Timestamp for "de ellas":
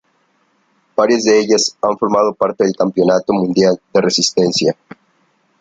1.25-1.77